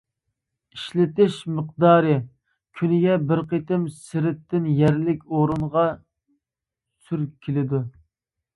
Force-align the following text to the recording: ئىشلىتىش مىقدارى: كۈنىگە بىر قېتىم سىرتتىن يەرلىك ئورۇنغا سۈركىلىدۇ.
ئىشلىتىش 0.75 1.35
مىقدارى: 1.57 2.15
كۈنىگە 2.79 3.17
بىر 3.33 3.43
قېتىم 3.53 3.85
سىرتتىن 3.99 4.67
يەرلىك 4.81 5.23
ئورۇنغا 5.35 5.87
سۈركىلىدۇ. 7.11 7.87